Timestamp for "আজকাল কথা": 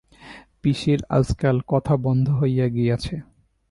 1.09-1.93